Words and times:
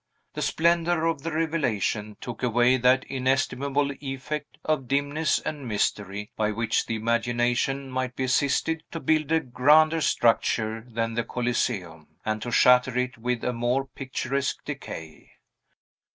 The 0.33 0.41
splendor 0.41 1.05
of 1.05 1.21
the 1.21 1.31
revelation 1.31 2.17
took 2.19 2.41
away 2.41 2.77
that 2.77 3.03
inestimable 3.03 3.91
effect 4.01 4.57
of 4.65 4.87
dimness 4.87 5.37
and 5.39 5.67
mystery 5.67 6.31
by 6.35 6.49
which 6.53 6.87
the 6.87 6.95
imagination 6.95 7.87
might 7.87 8.15
be 8.15 8.23
assisted 8.23 8.81
to 8.93 8.99
build 8.99 9.31
a 9.31 9.39
grander 9.39 10.01
structure 10.01 10.83
than 10.89 11.13
the 11.13 11.23
Coliseum, 11.23 12.07
and 12.25 12.41
to 12.41 12.49
shatter 12.49 12.97
it 12.97 13.19
with 13.19 13.43
a 13.43 13.53
more 13.53 13.85
picturesque 13.85 14.65
decay. 14.65 15.33